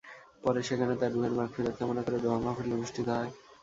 পরে 0.43 0.61
সেখানে 0.63 0.93
তাঁর 0.95 1.11
রুহের 1.13 1.33
মাগফিরাত 1.37 1.75
কামনা 1.79 2.01
করে 2.03 2.17
দোয়া 2.19 2.39
মাহফিল 2.39 2.69
অনুষ্ঠিত 2.77 3.07
হয়। 3.11 3.31